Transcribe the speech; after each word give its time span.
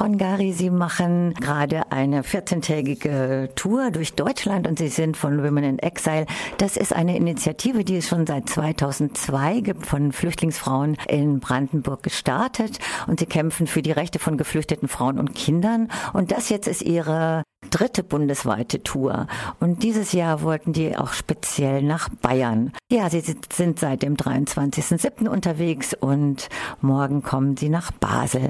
Hongari, 0.00 0.52
Sie 0.52 0.70
machen 0.70 1.34
gerade 1.34 1.90
eine 1.90 2.22
14-tägige 2.22 3.54
Tour 3.54 3.90
durch 3.90 4.14
Deutschland 4.14 4.66
und 4.66 4.78
Sie 4.78 4.88
sind 4.88 5.16
von 5.16 5.42
Women 5.42 5.64
in 5.64 5.78
Exile. 5.78 6.26
Das 6.58 6.76
ist 6.76 6.92
eine 6.92 7.16
Initiative, 7.16 7.84
die 7.84 7.96
es 7.96 8.08
schon 8.08 8.26
seit 8.26 8.48
2002 8.48 9.60
gibt, 9.60 9.86
von 9.86 10.12
Flüchtlingsfrauen 10.12 10.96
in 11.08 11.40
Brandenburg 11.40 12.02
gestartet. 12.02 12.78
Und 13.06 13.20
Sie 13.20 13.26
kämpfen 13.26 13.66
für 13.66 13.82
die 13.82 13.92
Rechte 13.92 14.18
von 14.18 14.36
geflüchteten 14.36 14.88
Frauen 14.88 15.18
und 15.18 15.34
Kindern. 15.34 15.88
Und 16.12 16.30
das 16.32 16.48
jetzt 16.48 16.68
ist 16.68 16.82
Ihre 16.82 17.42
dritte 17.70 18.02
bundesweite 18.02 18.82
Tour. 18.82 19.26
Und 19.60 19.82
dieses 19.82 20.12
Jahr 20.12 20.42
wollten 20.42 20.72
die 20.72 20.96
auch 20.96 21.12
speziell 21.12 21.82
nach 21.82 22.08
Bayern. 22.08 22.72
Ja, 22.90 23.10
sie 23.10 23.22
sind 23.52 23.78
seit 23.78 24.02
dem 24.02 24.16
23.07. 24.16 25.28
unterwegs 25.28 25.94
und 25.94 26.48
morgen 26.80 27.22
kommen 27.22 27.56
sie 27.56 27.68
nach 27.68 27.90
Basel. 27.90 28.48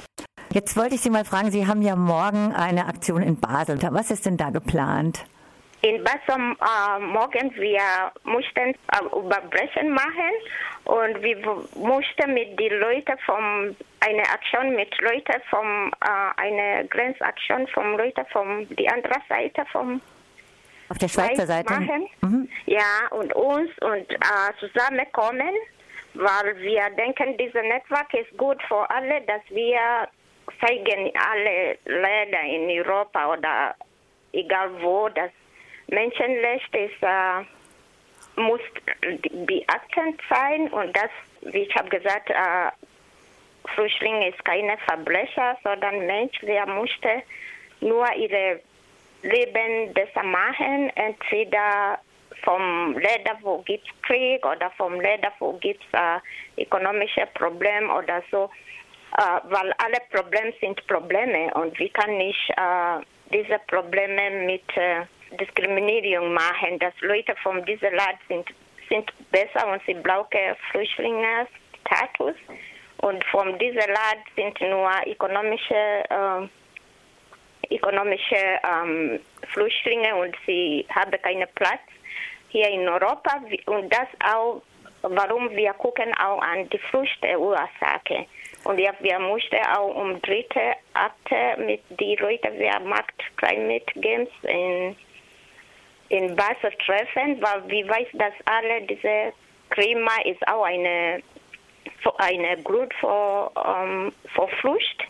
Jetzt 0.51 0.75
wollte 0.77 0.95
ich 0.95 1.01
Sie 1.01 1.11
mal 1.11 1.25
fragen, 1.25 1.51
Sie 1.51 1.67
haben 1.67 1.83
ja 1.83 1.95
morgen 1.95 2.53
eine 2.53 2.87
Aktion 2.87 3.21
in 3.21 3.39
Basel. 3.39 3.77
Was 3.91 4.09
ist 4.09 4.25
denn 4.25 4.35
da 4.35 4.49
geplant? 4.49 5.25
In 5.81 6.03
Basel 6.03 6.55
äh, 6.59 6.99
morgen 6.99 7.53
wir 7.55 8.11
mussten 8.23 8.73
äh, 8.73 9.17
Überbrechen 9.17 9.91
machen 9.91 10.33
und 10.85 11.21
wir 11.21 11.37
mussten 11.75 12.33
mit 12.33 12.59
den 12.59 12.79
Leuten 12.79 13.17
vom 13.25 13.75
eine 14.01 14.23
Aktion 14.23 14.75
mit 14.75 14.89
Leuten 14.99 15.39
vom 15.49 15.91
äh, 16.01 16.41
eine 16.41 16.85
Grenzaktion 16.87 17.67
vom 17.67 17.95
Leuten 17.97 18.25
vom 18.31 18.67
die 18.75 18.89
andere 18.89 19.21
Seite 19.29 19.63
vom 19.71 20.01
auf 20.89 20.97
der 20.97 21.07
Schweizer 21.07 21.45
Seite 21.45 21.71
machen. 21.71 22.07
Mhm. 22.21 22.49
Ja 22.65 23.07
und 23.11 23.33
uns 23.35 23.69
und 23.81 24.11
äh, 24.11 24.51
zusammenkommen, 24.59 25.53
weil 26.15 26.57
wir 26.57 26.89
denken, 26.97 27.37
dieses 27.37 27.61
Netzwerk 27.61 28.13
ist 28.15 28.35
gut 28.37 28.57
für 28.67 28.89
alle, 28.89 29.21
dass 29.21 29.43
wir 29.49 30.09
zeigen 30.61 31.11
alle 31.15 31.77
Länder 31.85 32.41
in 32.43 32.69
Europa 32.69 33.33
oder 33.33 33.75
egal 34.33 34.69
wo, 34.81 35.09
dass 35.09 35.31
Menschenrechte 35.87 36.89
äh, 37.01 38.39
muss 38.39 38.61
beachtend 39.45 40.21
sein 40.29 40.69
und 40.69 40.95
das, 40.95 41.09
wie 41.41 41.63
ich 41.63 41.75
habe 41.75 41.89
gesagt, 41.89 42.29
äh, 42.29 42.71
Flüchtlinge 43.75 44.29
ist 44.29 44.43
keine 44.45 44.77
Verbrecher, 44.87 45.57
sondern 45.63 46.05
Mensch, 46.05 46.39
der 46.41 46.65
musste 46.65 47.23
nur 47.81 48.11
ihr 48.15 48.59
Leben 49.21 49.93
besser 49.93 50.23
machen, 50.23 50.89
entweder 50.95 51.99
vom 52.43 52.93
Länder, 52.93 53.37
wo 53.41 53.59
gibt 53.59 53.87
Krieg 54.03 54.45
oder 54.45 54.71
vom 54.77 54.99
Länder, 54.99 55.31
wo 55.39 55.53
gibt 55.53 55.83
es 55.91 55.99
äh, 55.99 56.63
ökonomische 56.63 57.27
Probleme 57.33 57.93
oder 57.93 58.23
so 58.31 58.49
weil 59.17 59.73
alle 59.77 59.99
Probleme 60.11 60.53
sind 60.61 60.85
Probleme 60.87 61.53
und 61.55 61.77
wir 61.79 61.89
können 61.89 62.17
nicht 62.17 62.49
äh, 62.51 63.03
diese 63.31 63.59
Probleme 63.67 64.45
mit 64.45 64.65
äh, 64.77 65.05
Diskriminierung 65.37 66.33
machen, 66.33 66.79
dass 66.79 66.93
Leute 67.01 67.35
von 67.43 67.63
diesem 67.65 67.93
Land 67.93 68.19
sind, 68.27 68.47
sind 68.89 69.11
besser 69.31 69.67
und 69.71 69.81
sie 69.85 69.93
brauchen 69.93 70.55
Flüchtlingsstatus 70.71 72.35
und 72.97 73.23
von 73.25 73.57
diesem 73.59 73.77
Land 73.77 74.23
sind 74.35 74.59
nur 74.61 74.91
ökonomische, 75.05 76.03
äh, 76.09 77.75
ökonomische 77.75 78.59
ähm, 78.63 79.19
Flüchtlinge 79.53 80.15
und 80.15 80.35
sie 80.45 80.85
haben 80.93 81.11
keinen 81.21 81.47
Platz 81.55 81.81
hier 82.49 82.69
in 82.69 82.87
Europa 82.87 83.41
und 83.67 83.93
das 83.93 84.07
auch, 84.25 84.61
warum 85.03 85.49
wir 85.51 85.73
gucken 85.73 86.11
auch 86.17 86.41
an 86.41 86.67
die 86.69 86.79
Fluchtursache. 86.79 88.25
Und 88.63 88.79
ja, 88.79 88.91
wir 88.99 89.19
mussten 89.19 89.57
auch 89.75 89.95
um 89.95 90.21
dritte 90.21 90.75
Akte 90.93 91.61
mit 91.61 91.81
den 91.89 92.17
Leuten, 92.17 92.53
wer 92.57 92.79
macht 92.81 93.13
Climate 93.37 93.85
Games 93.95 94.29
in, 94.43 94.95
in 96.09 96.35
Basel 96.35 96.71
treffen, 96.85 97.41
weil 97.41 97.67
wir 97.67 97.87
wissen, 97.87 98.19
dass 98.19 98.33
alle 98.45 98.81
diese 98.81 99.33
Klima 99.69 100.11
ist 100.25 100.45
auch 100.47 100.63
eine, 100.63 101.21
eine 102.17 102.61
Grund 102.63 102.93
für, 102.95 103.51
um, 103.55 104.11
für 104.35 104.47
Flucht. 104.59 105.07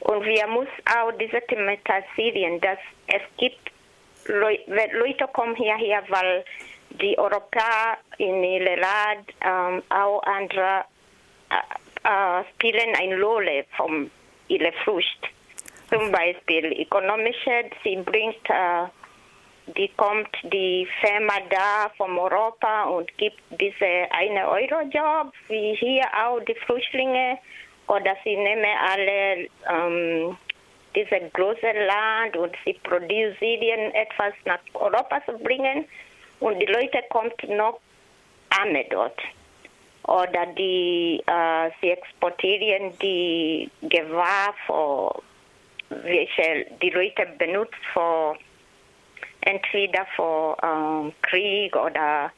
Und 0.00 0.24
wir 0.24 0.46
müssen 0.46 0.70
auch 0.96 1.10
diese 1.18 1.40
thematisieren, 1.46 2.60
dass 2.60 2.78
es 3.08 3.22
gibt 3.38 3.72
Leute, 4.26 4.62
Leute 4.92 5.26
kommen 5.32 5.56
hierher, 5.56 6.02
weil 6.08 6.44
die 6.90 7.18
Europäer 7.18 7.98
in 8.18 8.44
ihrem 8.44 8.78
Land 8.78 9.34
ähm, 9.44 9.82
auch 9.90 10.22
andere 10.22 10.84
äh, 12.04 12.44
spielen 12.54 12.94
eine 13.00 13.20
Rolle 13.20 13.64
von 13.76 14.10
ihrer 14.48 14.72
Flucht. 14.84 15.28
Zum 15.90 16.12
Beispiel 16.12 16.82
ökonomische, 16.82 17.64
sie 17.82 17.96
bringt, 17.96 18.48
äh, 18.48 18.84
die 19.76 19.88
kommt 19.96 20.28
die 20.42 20.86
Firma 21.00 21.34
da 21.50 21.90
von 21.96 22.18
Europa 22.18 22.84
und 22.84 23.16
gibt 23.18 23.40
diese 23.50 24.10
eine 24.10 24.48
Euro 24.48 24.82
Job, 24.90 25.32
wie 25.48 25.74
hier 25.74 26.04
auch 26.14 26.40
die 26.40 26.54
Flüchtlinge, 26.54 27.38
oder 27.86 28.16
sie 28.22 28.36
nehmen 28.36 28.66
alle 28.90 29.48
ähm, 29.70 30.36
diese 30.94 31.20
große 31.32 31.72
Land 31.86 32.36
und 32.36 32.54
sie 32.64 32.74
produzieren 32.74 33.94
etwas 33.94 34.34
nach 34.44 34.60
Europa 34.74 35.22
zu 35.24 35.38
bringen 35.38 35.86
und 36.40 36.58
die 36.60 36.66
Leute 36.66 37.02
kommen 37.08 37.32
noch 37.48 37.80
arme 38.50 38.84
dort 38.90 39.20
oder 40.08 40.46
die 40.46 41.22
äh, 41.26 41.70
sie 41.80 41.90
exportieren 41.90 42.96
die 43.00 43.70
Gewahr, 43.82 44.54
für, 44.66 45.22
welche 45.90 46.66
die 46.80 46.90
Leute 46.90 47.26
benutzen 47.38 47.76
für 47.92 48.36
entweder 49.42 50.06
für 50.16 50.56
äh, 50.62 51.12
Krieg 51.22 51.76
oder 51.76 52.32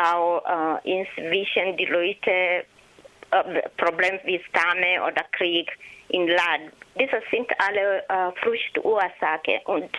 auch 0.00 0.42
äh, 0.84 1.00
inzwischen 1.00 1.76
die 1.76 1.86
Leute 1.86 2.30
äh, 2.30 3.68
Probleme 3.76 4.20
wie 4.24 4.40
Stamme 4.44 5.02
oder 5.04 5.24
Krieg 5.32 5.70
in 6.10 6.28
Land. 6.28 6.72
Diese 6.98 7.20
sind 7.32 7.50
alle 7.58 8.04
äh, 8.08 8.32
Fluchtursachen 8.40 9.60
und 9.64 9.90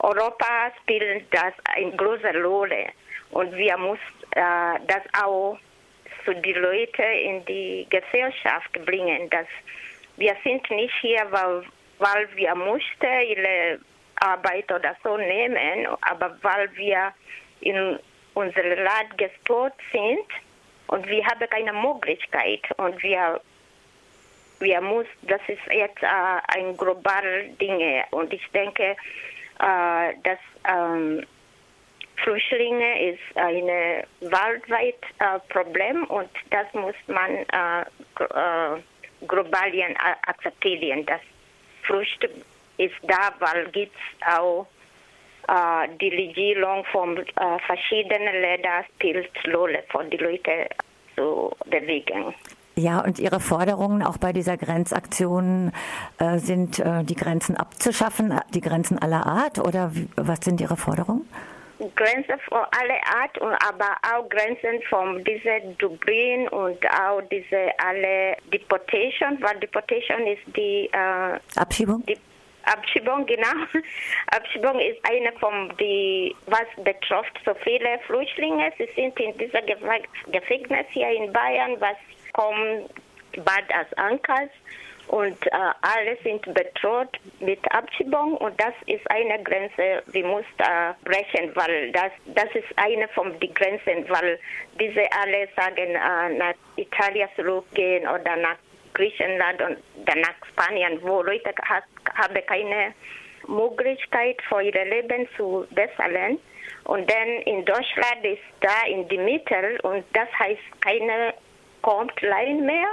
Europa 0.00 0.72
spielt 0.82 1.24
das 1.32 1.54
eine 1.76 1.92
große 1.92 2.42
Rolle 2.42 2.86
und 3.30 3.54
wir 3.56 3.78
müssen 3.78 4.00
äh, 4.32 4.80
das 4.88 5.02
auch 5.24 5.58
zu 6.26 6.34
die 6.34 6.52
Leute 6.52 7.02
in 7.02 7.44
die 7.46 7.86
Gesellschaft 7.88 8.72
bringen, 8.84 9.30
dass 9.30 9.46
wir 10.16 10.36
sind 10.44 10.68
nicht 10.70 10.94
hier, 11.00 11.26
weil, 11.30 11.62
weil 11.98 12.28
wir 12.34 12.54
mussten 12.54 13.20
ihre 13.28 13.78
Arbeit 14.16 14.70
oder 14.70 14.96
so 15.02 15.16
nehmen, 15.16 15.86
aber 16.02 16.36
weil 16.42 16.68
wir 16.76 17.12
in 17.60 17.98
unserem 18.34 18.78
Land 18.82 19.16
gestört 19.16 19.74
sind 19.92 20.26
und 20.88 21.06
wir 21.06 21.24
haben 21.24 21.48
keine 21.48 21.72
Möglichkeit 21.72 22.62
und 22.76 23.02
wir 23.02 23.40
wir 24.58 24.80
muss, 24.80 25.06
das 25.22 25.40
ist 25.48 25.60
jetzt 25.70 26.02
äh, 26.02 26.06
ein 26.58 26.74
globales 26.78 27.56
Ding 27.58 27.78
und 28.10 28.32
ich 28.32 28.46
denke, 28.54 28.96
äh, 29.60 30.14
dass 30.22 30.38
ähm, 30.66 31.26
Flüchtlinge 32.22 33.12
ist 33.12 33.36
ein 33.36 33.66
weltweit 34.20 35.02
äh, 35.18 35.38
Problem 35.48 36.04
und 36.04 36.30
das 36.50 36.66
muss 36.72 36.94
man 37.06 37.30
äh, 37.30 37.82
äh, 38.20 38.80
global 39.26 39.72
akzeptieren. 40.26 41.04
Das 41.06 41.20
Flucht 41.82 42.28
ist 42.78 42.94
da, 43.02 43.32
weil 43.38 43.68
es 43.74 43.88
auch 44.26 44.66
äh, 45.48 45.88
die 46.00 46.08
Regierung 46.08 46.84
von 46.86 47.18
äh, 47.18 47.58
verschiedenen 47.66 48.40
Ländern 48.40 48.84
spielt 48.94 49.30
Rolle 49.54 49.84
von 49.90 50.10
die 50.10 50.16
Leute 50.16 50.68
zu 51.14 51.52
bewegen. 51.66 52.34
Ja, 52.78 53.00
und 53.00 53.18
Ihre 53.18 53.40
Forderungen 53.40 54.02
auch 54.02 54.18
bei 54.18 54.34
dieser 54.34 54.58
Grenzaktion 54.58 55.72
äh, 56.18 56.38
sind, 56.38 56.78
äh, 56.78 57.04
die 57.04 57.14
Grenzen 57.14 57.56
abzuschaffen, 57.56 58.38
die 58.52 58.60
Grenzen 58.60 58.98
aller 58.98 59.24
Art, 59.24 59.58
oder 59.58 59.92
was 60.16 60.40
sind 60.40 60.60
Ihre 60.60 60.76
Forderungen? 60.76 61.26
Grenzen 61.94 62.38
von 62.48 62.64
aller 62.78 63.00
Art 63.20 63.36
und 63.38 63.52
aber 63.52 63.96
auch 64.02 64.28
Grenzen 64.28 64.82
von 64.88 65.22
dieser 65.24 65.60
Dublin 65.78 66.48
und 66.48 66.78
auch 66.86 67.20
diese 67.30 67.70
alle 67.78 68.36
Deportation, 68.52 69.38
weil 69.42 69.58
Deportation 69.60 70.26
ist 70.26 70.42
die 70.56 70.88
äh, 70.92 71.38
Abschiebung. 71.56 72.04
Die 72.06 72.18
Abschiebung, 72.64 73.26
genau. 73.26 73.54
Abschiebung 74.28 74.80
ist 74.80 74.98
eine 75.08 75.32
von 75.38 75.72
die, 75.78 76.34
was 76.46 76.66
betrifft 76.84 77.38
so 77.44 77.54
viele 77.62 77.98
Flüchtlinge. 78.06 78.72
Sie 78.78 78.88
sind 78.96 79.18
in 79.20 79.36
dieser 79.38 79.62
Gefängnis 79.62 80.86
hier 80.90 81.10
in 81.10 81.32
Bayern, 81.32 81.76
was 81.78 81.96
kommt 82.32 82.90
bald 83.44 83.72
als 83.72 83.92
Ankers 83.94 84.50
und 85.08 85.46
äh, 85.46 85.50
alle 85.52 86.16
sind 86.22 86.42
bedroht 86.52 87.18
mit 87.40 87.60
Abschiebung 87.72 88.36
und 88.38 88.60
das 88.60 88.74
ist 88.86 89.08
eine 89.10 89.42
Grenze, 89.42 90.02
die 90.12 90.22
muss 90.22 90.44
da 90.58 90.96
brechen, 91.04 91.54
weil 91.54 91.92
das, 91.92 92.10
das 92.26 92.52
ist 92.54 92.66
eine 92.76 93.06
von 93.08 93.38
den 93.38 93.54
Grenzen, 93.54 94.08
weil 94.08 94.38
diese 94.80 95.06
alle 95.12 95.48
sagen, 95.54 95.94
äh, 95.94 96.36
nach 96.36 96.54
Italien 96.76 97.28
zurückgehen 97.36 98.02
oder 98.08 98.36
nach 98.36 98.56
Griechenland 98.94 99.60
und 99.62 99.78
danach 100.06 100.34
Spanien, 100.50 100.98
wo 101.02 101.22
Leute 101.22 101.50
hat, 101.62 101.84
haben 102.14 102.46
keine 102.46 102.94
Möglichkeit 103.46 104.40
für 104.48 104.62
ihr 104.62 104.84
Leben 104.84 105.28
zu 105.36 105.66
bessern. 105.70 106.38
Und 106.84 107.10
dann 107.10 107.28
in 107.44 107.64
Deutschland 107.64 108.24
ist 108.24 108.42
da 108.60 108.86
in 108.88 109.06
die 109.08 109.18
Mitte 109.18 109.78
und 109.82 110.04
das 110.12 110.28
heißt, 110.38 110.80
keine 110.80 111.34
kommt 111.82 112.20
rein 112.22 112.66
mehr, 112.66 112.88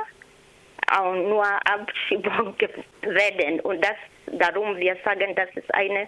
auch 0.98 1.14
nur 1.14 1.46
Abschiebung 1.46 2.56
werden. 3.02 3.60
Und 3.62 3.84
das, 3.84 3.96
darum 4.40 4.78
wir 4.78 4.96
sagen, 5.04 5.34
das 5.36 5.50
ist 5.56 5.74
eine 5.74 6.08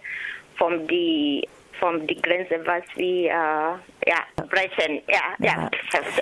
von 0.58 0.88
die 0.88 1.48
von 1.80 2.08
die 2.08 2.22
Grenze, 2.22 2.66
was 2.66 2.84
wir 2.96 3.26
äh, 3.26 4.10
ja, 4.10 4.20
brechen. 4.36 5.02
Ja, 5.08 5.36
ja. 5.40 5.70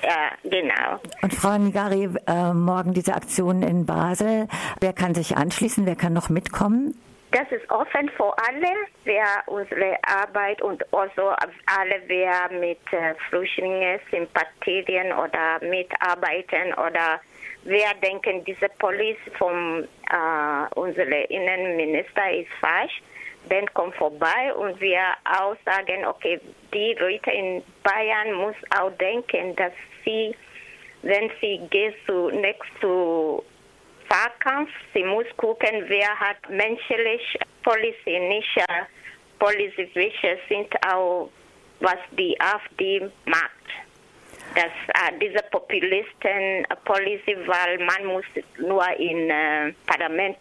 ja, 0.01 0.31
genau. 0.43 0.99
Und 1.21 1.33
Frau 1.33 1.57
Nigari, 1.57 2.09
äh, 2.27 2.53
morgen 2.53 2.93
diese 2.93 3.13
Aktion 3.13 3.61
in 3.61 3.85
Basel. 3.85 4.47
Wer 4.79 4.93
kann 4.93 5.13
sich 5.13 5.37
anschließen? 5.37 5.85
Wer 5.85 5.95
kann 5.95 6.13
noch 6.13 6.29
mitkommen? 6.29 6.95
Das 7.31 7.51
ist 7.51 7.67
offen 7.71 8.09
für 8.15 8.31
alle, 8.47 8.73
wer 9.05 9.25
unsere 9.47 9.97
Arbeit 10.03 10.61
und 10.61 10.83
also 10.93 11.29
alle, 11.29 12.01
wer 12.05 12.51
mit 12.59 12.81
äh, 12.91 13.15
Flüchtlingen 13.29 13.99
sympathisieren 14.11 15.11
oder 15.13 15.59
mitarbeiten 15.67 16.73
oder 16.73 17.19
wer 17.63 17.93
denken, 17.95 18.43
diese 18.45 18.69
Police 18.79 19.17
von 19.37 19.87
äh, 20.09 20.79
unserem 20.79 21.25
Innenminister 21.29 22.31
ist 22.31 22.51
falsch, 22.59 23.01
dann 23.49 23.71
kommt 23.73 23.95
vorbei 23.95 24.53
und 24.55 24.79
wir 24.79 25.01
auch 25.25 25.55
sagen, 25.65 26.05
okay, 26.05 26.39
die 26.73 26.95
Leute 26.99 27.31
in 27.31 27.63
Bayern 27.83 28.33
muss 28.33 28.55
auch 28.77 28.91
denken, 28.91 29.55
dass 29.55 29.73
sie, 30.05 30.35
wenn 31.01 31.29
sie 31.41 31.59
geht 31.69 31.95
zu, 32.05 32.29
next 32.29 32.69
zu 32.79 33.43
Fahrkampf. 34.07 34.69
Sie 34.93 35.03
muss 35.03 35.25
gucken, 35.37 35.83
wer 35.87 36.19
hat 36.19 36.37
menschlich 36.49 37.37
Policy, 37.63 38.19
nicht 38.19 38.57
äh, 38.57 38.83
Policy, 39.39 39.89
welche 39.93 40.37
sind 40.47 40.73
auch, 40.87 41.29
was 41.79 41.97
die 42.11 42.39
AfD 42.39 43.09
macht. 43.25 43.51
Dass 44.55 44.65
äh, 44.65 45.17
diese 45.19 45.43
Populisten 45.51 46.65
äh, 46.65 46.75
Policy, 46.85 47.35
weil 47.45 47.77
man 47.79 48.05
muss 48.05 48.25
nur 48.59 48.87
im 48.99 49.29
äh, 49.29 49.73
Parlament 49.87 50.37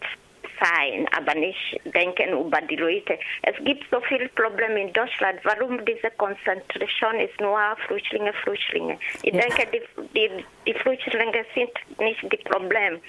sein, 0.59 1.07
aber 1.17 1.33
nicht 1.35 1.79
denken 1.85 2.31
über 2.33 2.61
die 2.61 2.75
Leute. 2.75 3.17
Es 3.43 3.55
gibt 3.63 3.83
so 3.91 3.99
viele 4.01 4.29
Probleme 4.29 4.81
in 4.81 4.93
Deutschland. 4.93 5.39
Warum 5.43 5.83
diese 5.85 6.11
Konzentration 6.11 7.19
ist 7.19 7.39
nur 7.39 7.59
Flüchtlinge, 7.87 8.33
Flüchtlinge? 8.43 8.97
Ich 9.23 9.33
ja. 9.33 9.41
denke, 9.41 9.67
die, 9.73 9.81
die, 10.15 10.29
die 10.65 10.73
Flüchtlinge 10.73 11.45
sind 11.55 11.71
nicht 11.99 12.23
das 12.23 12.43
Problem. 12.51 12.99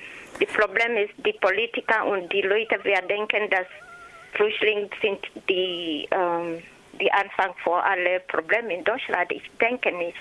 Das 0.41 0.53
Problem 0.53 0.97
ist 0.97 1.15
die 1.19 1.33
Politiker 1.35 2.07
und 2.07 2.33
die 2.33 2.43
Leute, 2.43 2.83
wir 2.83 3.01
denken, 3.03 3.49
dass 3.51 3.67
Flüchtlinge 4.33 4.89
sind 5.01 5.21
die, 5.49 6.09
ähm, 6.11 6.63
die 7.01 7.13
Anfang 7.13 7.55
vor 7.63 7.85
alle 7.85 8.21
Probleme 8.21 8.75
in 8.75 8.85
Deutschland. 8.85 9.31
Ich 9.31 9.49
denke 9.61 9.93
nicht. 9.93 10.17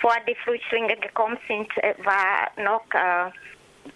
Vor 0.00 0.14
die 0.26 0.34
Flüchtlinge 0.36 0.96
gekommen 0.96 1.38
sind, 1.46 1.70
äh, 1.78 1.94
war 2.04 2.50
noch 2.56 2.84
äh, 2.94 3.30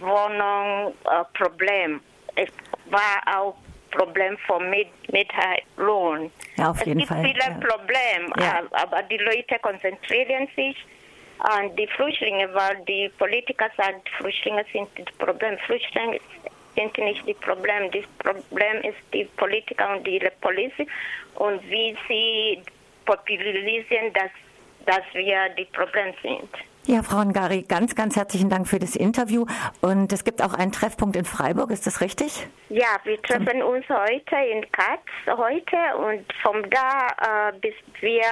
Wohnung 0.01 0.95
äh, 1.05 1.25
Problem. 1.39 2.01
Es 2.35 2.51
war 2.87 3.39
auch 3.39 3.57
Problem 3.91 4.37
von 4.47 4.71
mit, 4.71 4.89
Lohn. 5.77 6.31
Ja, 6.57 6.71
auf 6.71 6.85
jeden 6.85 7.01
es 7.01 7.09
gibt 7.09 7.21
Fall. 7.21 7.25
viele 7.25 7.41
ja. 7.41 7.69
Probleme, 7.69 8.33
ja. 8.39 8.61
Äh, 8.61 8.83
aber 8.83 9.03
die 9.03 9.19
Leute 9.19 9.59
konzentrieren 9.61 10.49
sich 10.57 10.77
an 11.39 11.75
die 11.77 11.87
Flüchtlinge, 11.89 12.53
weil 12.55 12.77
die 12.87 13.11
Politiker 13.19 13.69
sagen, 13.77 14.01
Flüchtlinge 14.19 14.65
sind 14.73 14.89
das 14.97 15.15
Problem. 15.17 15.59
Flüchtlinge 15.67 16.19
sind 16.75 16.97
nicht 16.99 17.29
das 17.29 17.37
Problem. 17.37 17.91
Das 17.91 18.05
Problem 18.19 18.81
ist 18.83 18.99
die 19.13 19.25
Politiker 19.37 19.97
und 19.97 20.07
die 20.07 20.21
Polizei 20.41 20.87
und 21.35 21.63
wie 21.69 21.97
sie 22.09 22.63
popularisieren, 23.05 24.13
dass, 24.13 24.31
dass 24.87 25.03
wir 25.13 25.49
die 25.57 25.67
Problem 25.67 26.15
sind. 26.23 26.49
Ja, 26.85 27.05
Frau 27.05 27.25
Ngari, 27.25 27.63
ganz, 27.63 27.95
ganz 27.95 28.17
herzlichen 28.17 28.51
Dank 28.51 28.67
für 28.67 28.81
das 28.81 28.97
Interview. 28.97 29.47
Und 29.83 30.13
es 30.13 30.25
gibt 30.25 30.43
auch 30.43 30.53
einen 30.53 30.73
Treffpunkt 30.73 31.15
in 31.15 31.25
Freiburg, 31.25 31.71
ist 31.71 31.87
das 31.87 32.01
richtig? 32.01 32.49
Ja, 32.71 32.97
wir 33.05 33.23
treffen 33.23 33.63
uns 33.63 33.89
heute 33.89 34.37
in 34.51 34.67
Katz 34.73 35.07
heute 35.29 35.77
und 35.99 36.25
von 36.43 36.69
da 36.71 37.51
äh, 37.51 37.53
bis 37.61 37.75
wir 38.01 38.25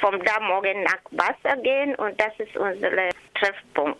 von 0.00 0.18
da 0.24 0.40
morgen 0.40 0.84
nach 0.84 1.00
Wasser 1.10 1.56
gehen 1.60 1.94
und 1.96 2.18
das 2.18 2.32
ist 2.38 2.56
unser 2.56 2.90
Treffpunkt. 3.34 3.94